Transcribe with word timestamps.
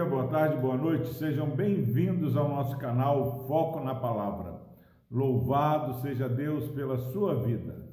dia, 0.00 0.08
boa 0.08 0.26
tarde, 0.28 0.56
boa 0.56 0.78
noite, 0.78 1.12
sejam 1.12 1.50
bem-vindos 1.50 2.34
ao 2.34 2.48
nosso 2.48 2.78
canal 2.78 3.46
Foco 3.46 3.80
na 3.80 3.94
Palavra. 3.94 4.62
Louvado 5.10 6.00
seja 6.00 6.26
Deus 6.26 6.68
pela 6.68 6.96
sua 6.96 7.34
vida. 7.34 7.86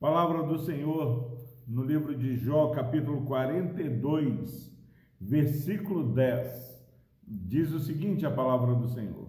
Palavra 0.00 0.42
do 0.42 0.58
Senhor 0.58 1.38
no 1.68 1.84
livro 1.84 2.16
de 2.16 2.36
Jó, 2.36 2.70
capítulo 2.70 3.22
42, 3.26 4.76
versículo 5.20 6.12
10. 6.12 6.84
Diz 7.22 7.72
o 7.72 7.78
seguinte: 7.78 8.26
a 8.26 8.30
palavra 8.30 8.74
do 8.74 8.88
Senhor: 8.88 9.28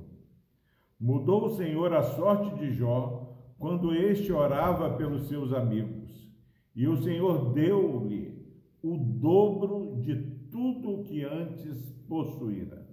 Mudou 0.99 1.45
o 1.45 1.55
Senhor 1.55 1.93
a 1.93 2.01
sorte 2.01 2.55
de 2.55 2.73
Jó 2.73 3.37
quando 3.59 3.93
este 3.93 4.33
orava 4.33 4.95
pelos 4.97 5.27
seus 5.27 5.53
amigos, 5.53 6.33
e 6.75 6.87
o 6.87 6.97
Senhor 6.97 7.53
deu-lhe 7.53 8.43
o 8.81 8.97
dobro 8.97 10.01
de 10.01 10.42
tudo 10.53 10.91
o 10.91 11.03
que 11.03 11.25
antes 11.25 11.91
possuíra. 12.07 12.87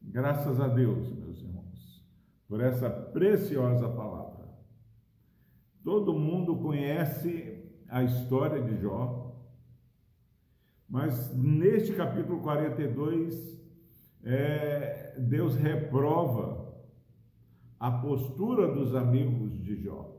Graças 0.00 0.58
a 0.58 0.66
Deus, 0.68 1.12
meus 1.12 1.38
irmãos, 1.42 2.02
por 2.48 2.62
essa 2.62 2.88
preciosa 2.88 3.90
palavra. 3.90 4.48
Todo 5.84 6.18
mundo 6.18 6.56
conhece 6.56 7.70
a 7.88 8.02
história 8.02 8.62
de 8.62 8.80
Jó, 8.80 9.36
mas 10.88 11.36
neste 11.36 11.92
capítulo 11.92 12.40
42, 12.40 13.60
é, 14.24 15.14
Deus 15.18 15.54
reprova 15.56 16.74
a 17.78 17.90
postura 17.90 18.72
dos 18.72 18.94
amigos 18.94 19.62
de 19.62 19.76
Jó. 19.76 20.10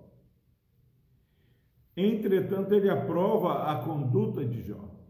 Entretanto, 1.98 2.76
ele 2.76 2.92
aprova 2.92 3.72
a 3.72 3.84
conduta 3.84 4.46
de 4.46 4.62
Jó 4.62 5.03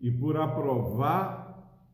e 0.00 0.10
por 0.10 0.36
aprovar 0.36 1.46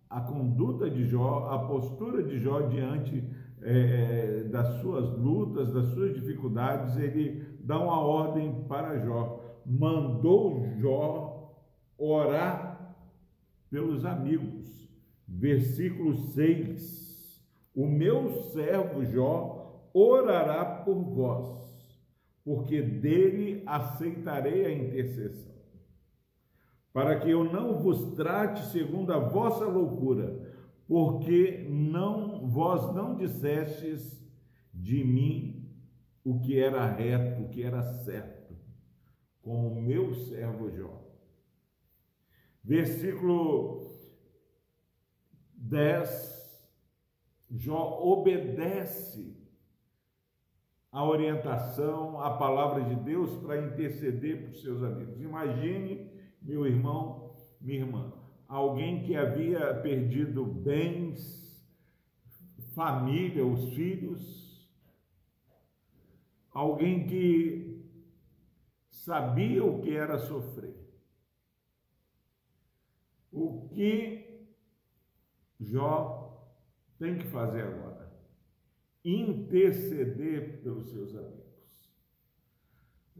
a 0.09 0.21
conduta 0.21 0.91
de 0.91 1.07
Jó, 1.07 1.49
a 1.51 1.67
postura 1.67 2.23
de 2.23 2.39
Jó 2.39 2.61
diante 2.63 3.25
é, 3.63 4.45
das 4.51 4.81
suas 4.81 5.17
lutas, 5.17 5.73
das 5.73 5.87
suas 5.95 6.13
dificuldades, 6.15 6.97
ele 6.97 7.59
dá 7.61 7.79
uma 7.79 8.01
ordem 8.01 8.65
para 8.69 8.99
Jó. 8.99 9.41
Mandou 9.65 10.67
Jó 10.79 11.55
orar 11.97 12.97
pelos 13.71 14.05
amigos. 14.05 14.71
Versículo 15.27 16.15
6: 16.15 17.43
O 17.75 17.87
meu 17.87 18.29
servo 18.53 19.05
Jó 19.05 19.89
orará 19.95 20.65
por 20.65 21.01
vós, 21.03 21.49
porque 22.45 22.83
dele 22.83 23.63
aceitarei 23.65 24.67
a 24.67 24.73
intercessão 24.73 25.52
para 26.93 27.19
que 27.19 27.31
eu 27.31 27.45
não 27.45 27.79
vos 27.79 28.15
trate 28.15 28.67
segundo 28.67 29.13
a 29.13 29.19
vossa 29.19 29.65
loucura, 29.65 30.53
porque 30.87 31.67
não 31.71 32.47
vós 32.49 32.95
não 32.95 33.17
dissestes 33.17 34.23
de 34.75 35.03
mim 35.03 35.71
o 36.25 36.41
que 36.41 36.59
era 36.59 36.87
reto, 36.87 37.43
o 37.43 37.49
que 37.49 37.63
era 37.63 37.83
certo, 37.83 38.55
com 39.41 39.69
o 39.69 39.81
meu 39.81 40.15
servo 40.15 40.71
Jó. 40.71 41.03
Versículo 42.63 43.91
10. 45.55 46.33
Jó 47.51 48.01
obedece 48.03 49.37
a 50.91 51.05
orientação, 51.05 52.21
a 52.21 52.37
palavra 52.37 52.85
de 52.85 52.95
Deus 52.97 53.35
para 53.39 53.67
interceder 53.67 54.45
por 54.45 54.55
seus 54.55 54.83
amigos. 54.83 55.21
Imagine 55.21 56.11
meu 56.43 56.67
irmão, 56.67 57.37
minha 57.61 57.81
irmã, 57.81 58.13
alguém 58.49 59.05
que 59.05 59.17
havia 59.17 59.75
perdido 59.81 60.45
bens, 60.45 61.65
família, 62.75 63.47
os 63.47 63.73
filhos, 63.75 64.69
alguém 66.51 67.07
que 67.07 67.89
sabia 68.91 69.65
o 69.65 69.81
que 69.81 69.95
era 69.95 70.19
sofrer. 70.19 70.77
O 73.31 73.69
que 73.69 74.47
Jó 75.59 76.55
tem 76.99 77.19
que 77.19 77.29
fazer 77.29 77.63
agora? 77.63 78.13
Interceder 79.05 80.63
pelos 80.63 80.91
seus 80.91 81.17
amigos 81.17 81.52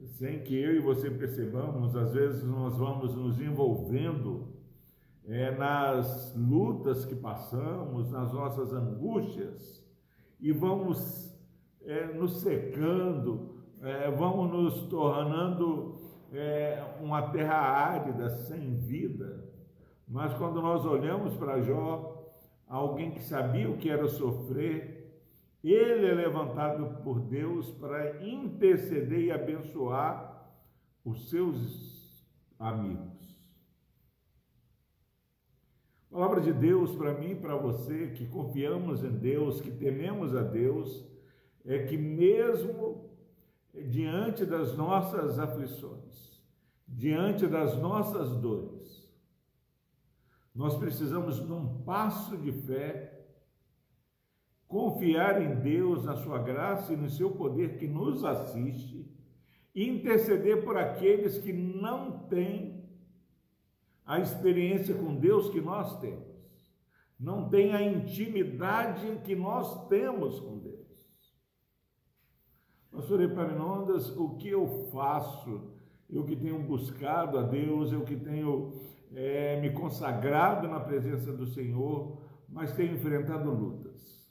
sem 0.05 0.43
que 0.43 0.55
eu 0.55 0.75
e 0.75 0.81
você 0.81 1.11
percebamos, 1.11 1.95
às 1.97 2.13
vezes 2.13 2.45
nós 2.45 2.77
vamos 2.77 3.15
nos 3.15 3.41
envolvendo 3.41 4.49
é, 5.25 5.53
nas 5.53 6.35
lutas 6.37 7.05
que 7.05 7.15
passamos, 7.15 8.11
nas 8.11 8.33
nossas 8.33 8.73
angústias, 8.73 9.83
e 10.41 10.51
vamos 10.53 11.33
é, 11.85 12.07
nos 12.15 12.41
secando, 12.41 13.57
é, 13.81 14.11
vamos 14.11 14.51
nos 14.51 14.83
tornando 14.89 15.95
é, 16.33 16.83
uma 17.01 17.31
terra 17.31 17.57
árida, 17.57 18.31
sem 18.31 18.77
vida. 18.77 19.45
Mas 20.09 20.35
quando 20.35 20.61
nós 20.61 20.85
olhamos 20.85 21.35
para 21.37 21.61
Jó, 21.63 22.35
alguém 22.67 23.13
que 23.13 23.23
sabia 23.23 23.71
o 23.71 23.77
que 23.77 23.89
era 23.89 24.09
sofrer, 24.09 24.92
ele 25.71 26.07
é 26.07 26.15
levantado 26.15 27.03
por 27.03 27.21
Deus 27.21 27.71
para 27.73 28.27
interceder 28.27 29.21
e 29.21 29.31
abençoar 29.31 30.53
os 31.05 31.31
seus 31.31 32.27
amigos. 32.59 33.13
Palavra 36.11 36.41
de 36.41 36.53
Deus 36.53 36.95
para 36.95 37.15
mim 37.15 37.31
e 37.31 37.37
para 37.37 37.57
você 37.57 38.09
que 38.09 38.27
confiamos 38.27 39.03
em 39.03 39.11
Deus, 39.11 39.61
que 39.61 39.71
tememos 39.71 40.35
a 40.35 40.43
Deus, 40.43 41.07
é 41.65 41.87
que 41.87 41.97
mesmo 41.97 43.11
diante 43.73 44.45
das 44.45 44.77
nossas 44.77 45.39
aflições, 45.39 46.43
diante 46.87 47.47
das 47.47 47.79
nossas 47.79 48.37
dores, 48.37 49.03
nós 50.55 50.77
precisamos 50.77 51.37
de 51.37 51.51
um 51.51 51.83
passo 51.83 52.37
de 52.37 52.53
fé 52.53 53.12
confiar 54.73 55.43
em 55.43 55.55
Deus, 55.61 56.03
na 56.03 56.17
sua 56.17 56.39
graça 56.39 56.95
e 56.95 56.97
no 56.97 57.11
seu 57.11 57.31
poder 57.31 57.77
que 57.77 57.87
nos 57.87 58.25
assiste, 58.25 59.07
e 59.75 59.87
interceder 59.87 60.65
por 60.65 60.79
aqueles 60.79 61.37
que 61.37 61.53
não 61.53 62.27
têm 62.27 62.83
a 64.07 64.19
experiência 64.19 64.95
com 64.95 65.15
Deus 65.15 65.51
que 65.51 65.61
nós 65.61 66.01
temos, 66.01 66.27
não 67.21 67.51
têm 67.51 67.75
a 67.75 67.83
intimidade 67.83 69.21
que 69.25 69.37
nós 69.37 69.87
temos 69.89 70.41
com 70.41 70.59
Deus. 70.59 70.81
Pastor 72.91 73.21
Epaminondas, 73.21 74.17
o 74.17 74.37
que 74.37 74.49
eu 74.49 74.89
faço? 74.91 75.71
Eu 76.09 76.25
que 76.25 76.35
tenho 76.35 76.59
buscado 76.61 77.39
a 77.39 77.43
Deus, 77.43 77.93
eu 77.93 78.05
que 78.05 78.17
tenho 78.17 78.73
é, 79.15 79.61
me 79.61 79.71
consagrado 79.71 80.67
na 80.67 80.81
presença 80.81 81.31
do 81.31 81.47
Senhor, 81.47 82.23
mas 82.49 82.75
tenho 82.75 82.95
enfrentado 82.95 83.51
lutas. 83.51 84.22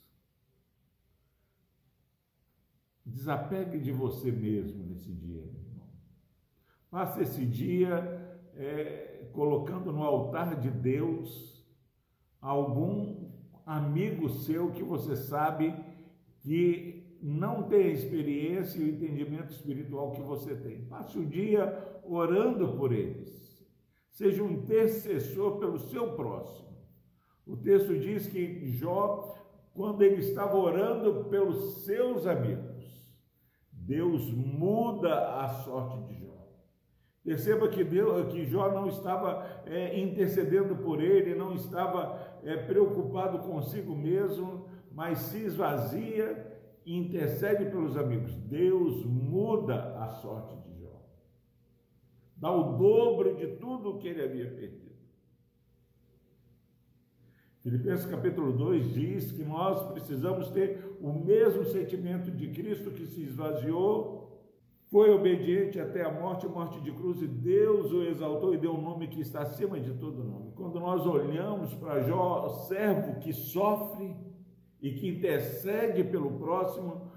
Desapegue 3.12 3.78
de 3.78 3.92
você 3.92 4.32
mesmo 4.32 4.86
nesse 4.86 5.12
dia, 5.12 5.42
meu 5.42 5.60
irmão. 5.60 5.86
Passe 6.90 7.20
esse 7.20 7.44
dia 7.44 8.40
é, 8.56 9.28
colocando 9.32 9.92
no 9.92 10.02
altar 10.02 10.58
de 10.58 10.70
Deus 10.70 11.62
algum 12.40 13.30
amigo 13.66 14.30
seu 14.30 14.72
que 14.72 14.82
você 14.82 15.14
sabe 15.14 15.74
que 16.40 17.18
não 17.22 17.64
tem 17.64 17.84
a 17.84 17.92
experiência 17.92 18.78
e 18.80 18.84
o 18.84 18.94
entendimento 18.94 19.52
espiritual 19.52 20.12
que 20.12 20.22
você 20.22 20.56
tem. 20.56 20.86
Passe 20.86 21.18
o 21.18 21.26
dia 21.26 22.00
orando 22.02 22.76
por 22.76 22.92
eles. 22.92 23.62
Seja 24.10 24.42
um 24.42 24.50
intercessor 24.50 25.58
pelo 25.58 25.78
seu 25.78 26.14
próximo. 26.14 26.72
O 27.46 27.56
texto 27.58 27.96
diz 27.98 28.26
que 28.26 28.66
Jó, 28.70 29.34
quando 29.74 30.02
ele 30.02 30.22
estava 30.22 30.56
orando 30.56 31.26
pelos 31.26 31.84
seus 31.84 32.26
amigos, 32.26 32.71
Deus 33.86 34.32
muda 34.32 35.40
a 35.40 35.48
sorte 35.48 36.00
de 36.02 36.20
Jó. 36.20 36.48
Perceba 37.24 37.68
que, 37.68 37.84
Deus, 37.84 38.32
que 38.32 38.44
Jó 38.44 38.70
não 38.70 38.86
estava 38.86 39.62
é, 39.66 39.98
intercedendo 39.98 40.76
por 40.76 41.02
ele, 41.02 41.34
não 41.34 41.54
estava 41.54 42.38
é, 42.44 42.56
preocupado 42.56 43.40
consigo 43.40 43.94
mesmo, 43.94 44.66
mas 44.92 45.18
se 45.18 45.44
esvazia 45.44 46.60
e 46.84 46.96
intercede 46.96 47.66
pelos 47.66 47.96
amigos. 47.96 48.36
Deus 48.36 49.04
muda 49.04 49.98
a 49.98 50.08
sorte 50.08 50.56
de 50.56 50.80
Jó. 50.80 51.00
Dá 52.36 52.50
o 52.50 52.76
dobro 52.76 53.36
de 53.36 53.56
tudo 53.56 53.90
o 53.90 53.98
que 53.98 54.08
ele 54.08 54.22
havia 54.22 54.50
perdido. 54.50 54.81
Filipenses 57.62 58.06
capítulo 58.06 58.52
2 58.52 58.92
diz 58.92 59.30
que 59.30 59.44
nós 59.44 59.92
precisamos 59.92 60.50
ter 60.50 60.96
o 61.00 61.12
mesmo 61.12 61.64
sentimento 61.64 62.28
de 62.28 62.48
Cristo 62.48 62.90
que 62.90 63.06
se 63.06 63.22
esvaziou, 63.22 64.42
foi 64.90 65.10
obediente 65.10 65.78
até 65.78 66.04
a 66.04 66.12
morte, 66.12 66.44
morte 66.48 66.80
de 66.80 66.90
cruz, 66.90 67.22
e 67.22 67.26
Deus 67.28 67.92
o 67.92 68.02
exaltou 68.02 68.52
e 68.52 68.58
deu 68.58 68.72
um 68.74 68.82
nome 68.82 69.06
que 69.06 69.20
está 69.20 69.42
acima 69.42 69.78
de 69.78 69.94
todo 69.94 70.24
nome. 70.24 70.50
Quando 70.56 70.80
nós 70.80 71.06
olhamos 71.06 71.72
para 71.74 72.02
Jó, 72.02 72.48
servo 72.68 73.20
que 73.20 73.32
sofre 73.32 74.16
e 74.82 74.90
que 74.94 75.08
intercede 75.08 76.02
pelo 76.02 76.32
próximo, 76.32 77.12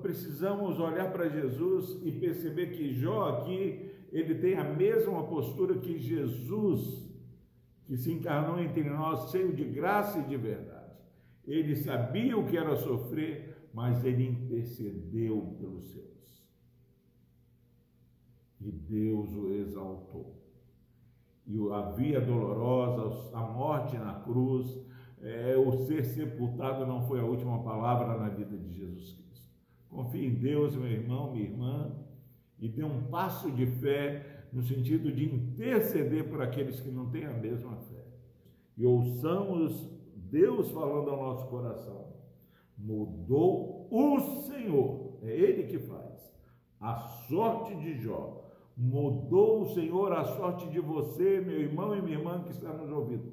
precisamos 0.00 0.80
olhar 0.80 1.12
para 1.12 1.28
Jesus 1.28 2.00
e 2.02 2.10
perceber 2.12 2.68
que 2.68 2.94
Jó 2.94 3.28
aqui, 3.28 3.90
ele 4.10 4.36
tem 4.36 4.54
a 4.54 4.64
mesma 4.64 5.22
postura 5.24 5.76
que 5.76 5.98
Jesus, 5.98 7.12
que 7.86 7.96
se 7.96 8.12
encarnou 8.12 8.58
entre 8.58 8.84
nós, 8.84 9.30
cheio 9.30 9.54
de 9.54 9.64
graça 9.64 10.18
e 10.18 10.22
de 10.24 10.36
verdade. 10.36 10.94
Ele 11.46 11.76
sabia 11.76 12.36
o 12.38 12.46
que 12.46 12.56
era 12.56 12.74
sofrer, 12.76 13.68
mas 13.72 14.04
ele 14.04 14.26
intercedeu 14.26 15.56
pelos 15.58 15.92
seus 15.92 16.14
e 18.64 18.72
Deus 18.72 19.34
o 19.34 19.52
exaltou. 19.52 20.42
E 21.46 21.58
a 21.70 21.90
via 21.90 22.20
dolorosa, 22.20 23.36
a 23.36 23.42
morte 23.42 23.96
na 23.98 24.14
cruz, 24.14 24.80
é, 25.20 25.54
o 25.56 25.72
ser 25.84 26.04
sepultado 26.04 26.86
não 26.86 27.06
foi 27.06 27.20
a 27.20 27.24
última 27.24 27.62
palavra 27.62 28.18
na 28.18 28.30
vida 28.30 28.56
de 28.56 28.72
Jesus 28.72 29.12
Cristo. 29.12 29.50
Confie 29.90 30.26
em 30.26 30.34
Deus, 30.34 30.74
meu 30.74 30.90
irmão, 30.90 31.32
minha 31.32 31.44
irmã, 31.44 31.94
e 32.58 32.68
dê 32.68 32.82
um 32.82 33.04
passo 33.04 33.50
de 33.50 33.66
fé 33.66 34.43
no 34.54 34.62
sentido 34.62 35.12
de 35.12 35.24
interceder 35.24 36.28
por 36.28 36.40
aqueles 36.40 36.80
que 36.80 36.90
não 36.90 37.10
têm 37.10 37.26
a 37.26 37.32
mesma 37.34 37.76
fé. 37.76 38.04
E 38.76 38.86
ouçamos 38.86 39.90
Deus 40.14 40.70
falando 40.70 41.10
ao 41.10 41.22
nosso 41.22 41.46
coração. 41.48 42.14
Mudou 42.78 43.88
o 43.90 44.20
Senhor, 44.42 45.18
é 45.22 45.30
Ele 45.30 45.64
que 45.64 45.78
faz, 45.78 46.32
a 46.80 46.96
sorte 47.28 47.74
de 47.76 48.00
Jó 48.00 48.44
Mudou 48.76 49.62
o 49.62 49.68
Senhor 49.72 50.12
a 50.12 50.24
sorte 50.24 50.68
de 50.68 50.80
você, 50.80 51.40
meu 51.40 51.60
irmão 51.60 51.96
e 51.96 52.02
minha 52.02 52.18
irmã 52.18 52.42
que 52.42 52.50
está 52.50 52.72
nos 52.72 52.90
ouvindo. 52.90 53.32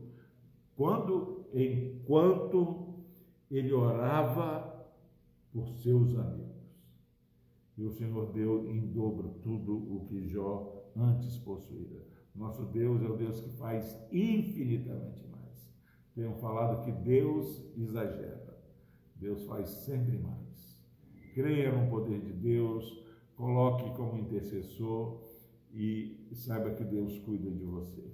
Quando, 0.76 1.46
enquanto 1.54 2.94
ele 3.50 3.74
orava 3.74 4.86
por 5.52 5.68
seus 5.70 6.16
amigos. 6.16 6.52
E 7.76 7.84
o 7.84 7.92
Senhor 7.92 8.32
deu 8.32 8.70
em 8.70 8.92
dobro 8.92 9.30
tudo 9.42 9.76
o 9.76 10.06
que 10.08 10.28
Jó 10.28 10.81
antes 10.96 11.38
possuía. 11.38 12.06
Nosso 12.36 12.66
Deus 12.66 13.02
é 13.02 13.06
o 13.06 13.18
Deus 13.18 13.42
que 13.42 13.50
faz 13.58 13.98
infinitamente 14.12 15.26
mais. 15.28 15.74
Tenho 16.16 16.34
falado 16.36 16.84
que 16.84 16.92
Deus 16.92 17.64
exagera. 17.78 18.58
Deus 19.16 19.46
faz 19.46 19.70
sempre 19.70 20.18
mais. 20.18 20.80
Creia 21.34 21.72
no 21.72 21.90
poder 21.90 22.20
de 22.22 22.34
Deus, 22.34 23.06
coloque 23.36 23.90
como 23.96 24.18
intercessor 24.18 25.22
e 25.74 26.30
saiba 26.34 26.72
que 26.72 26.84
Deus 26.84 27.18
cuida 27.20 27.50
de 27.50 27.64
você. 27.64 28.12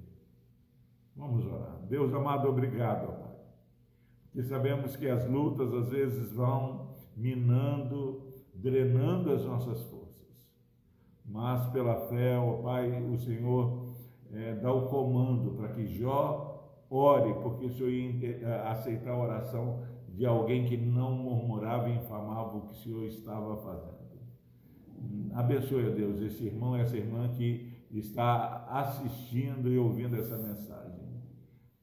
Vamos 1.16 1.46
orar. 1.46 1.82
Deus 1.88 2.14
amado, 2.14 2.48
obrigado, 2.48 3.08
Pai. 3.20 3.36
Porque 4.26 4.44
sabemos 4.44 4.96
que 4.96 5.10
as 5.10 5.28
lutas 5.28 5.74
às 5.74 5.90
vezes 5.90 6.32
vão 6.34 6.96
minando, 7.16 8.32
drenando 8.54 9.32
as 9.32 9.44
nossas 9.44 9.82
forças. 9.84 10.07
Mas 11.28 11.68
pela 11.72 12.08
fé, 12.08 12.38
ó 12.38 12.62
Pai, 12.62 13.04
o 13.04 13.18
Senhor 13.18 13.86
é, 14.32 14.56
dá 14.56 14.72
o 14.72 14.88
comando 14.88 15.52
para 15.52 15.70
que 15.70 15.86
Jó 15.88 16.86
ore, 16.90 17.34
porque 17.42 17.66
o 17.66 17.70
Senhor 17.70 17.90
ia 17.90 18.48
é, 18.48 18.68
aceitar 18.70 19.12
a 19.12 19.22
oração 19.22 19.84
de 20.10 20.26
alguém 20.26 20.66
que 20.66 20.78
não 20.78 21.12
murmurava 21.12 21.90
e 21.90 21.96
infamava 21.96 22.58
o 22.58 22.62
que 22.62 22.72
o 22.72 22.76
Senhor 22.76 23.04
estava 23.04 23.58
fazendo. 23.58 23.98
Abençoe, 25.34 25.92
Deus, 25.92 26.22
esse 26.22 26.46
irmão, 26.46 26.76
essa 26.76 26.98
irmã 26.98 27.30
que 27.30 27.78
está 27.92 28.66
assistindo 28.70 29.70
e 29.70 29.78
ouvindo 29.78 30.16
essa 30.16 30.38
mensagem. 30.38 30.98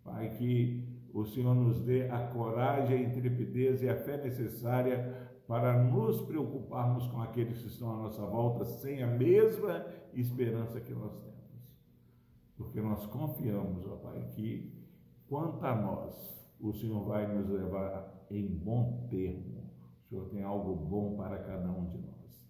Pai, 0.03 0.31
que 0.31 0.83
o 1.13 1.25
Senhor 1.25 1.55
nos 1.55 1.81
dê 1.81 2.09
a 2.11 2.19
coragem, 2.19 2.97
a 2.97 3.03
intrepidez 3.03 3.83
e 3.83 3.89
a 3.89 3.97
fé 3.97 4.17
necessária 4.17 5.15
para 5.47 5.83
nos 5.83 6.23
preocuparmos 6.23 7.07
com 7.09 7.21
aqueles 7.21 7.61
que 7.61 7.67
estão 7.67 7.93
à 7.93 7.97
nossa 7.97 8.25
volta 8.25 8.65
sem 8.65 9.03
a 9.03 9.07
mesma 9.07 9.85
esperança 10.15 10.81
que 10.81 10.93
nós 10.93 11.13
temos. 11.19 11.35
Porque 12.57 12.81
nós 12.81 13.05
confiamos, 13.07 13.87
ó 13.87 13.97
Pai, 13.97 14.27
que 14.35 14.73
quanto 15.29 15.65
a 15.65 15.75
nós, 15.75 16.35
o 16.61 16.73
Senhor 16.73 17.05
vai 17.05 17.27
nos 17.33 17.49
levar 17.49 18.27
em 18.31 18.47
bom 18.47 19.07
termo. 19.11 19.71
O 20.05 20.09
Senhor 20.09 20.29
tem 20.31 20.43
algo 20.43 20.75
bom 20.75 21.17
para 21.17 21.39
cada 21.39 21.71
um 21.71 21.87
de 21.87 21.99
nós. 21.99 22.49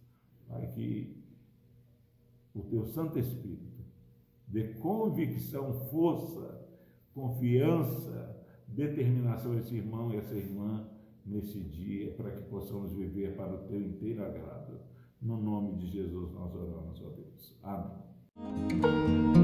Pai, 0.48 0.66
que 0.68 1.24
o 2.54 2.62
teu 2.62 2.84
Santo 2.84 3.18
Espírito 3.18 3.82
dê 4.46 4.74
convicção, 4.74 5.72
força, 5.90 6.64
confiança, 7.12 8.36
determinação 8.68 9.52
a 9.52 9.56
esse 9.56 9.74
irmão 9.74 10.12
e 10.12 10.16
essa 10.16 10.34
irmã 10.34 10.88
nesse 11.26 11.60
dia, 11.60 12.12
para 12.12 12.30
que 12.30 12.42
possamos 12.48 12.92
viver 12.92 13.36
para 13.36 13.54
o 13.54 13.66
teu 13.66 13.80
inteiro 13.80 14.24
agrado. 14.24 14.78
No 15.20 15.40
nome 15.40 15.74
de 15.76 15.86
Jesus 15.86 16.32
nós 16.32 16.54
oramos, 16.54 17.00
ó 17.02 17.10
Deus. 17.10 17.58
Amém. 17.62 19.43